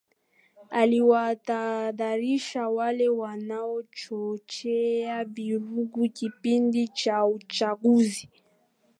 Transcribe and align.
aliwaatahadharisha 0.69 2.69
wale 2.69 3.09
wanaochochea 3.09 5.25
vurugu 5.25 6.09
kipindi 6.09 6.87
cha 6.87 7.25
uchaguzi 7.25 8.29